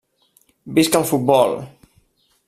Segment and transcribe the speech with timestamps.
[0.79, 1.53] Visca el futbol!